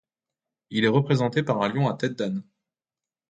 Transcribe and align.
Il 0.71 0.83
est 0.83 0.87
représenté 0.87 1.43
par 1.43 1.61
un 1.61 1.67
lion 1.71 1.87
à 1.87 1.93
tête 1.93 2.15
d'âne. 2.15 2.41